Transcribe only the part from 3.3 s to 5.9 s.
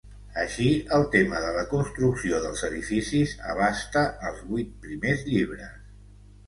abasta els vuit primers llibres.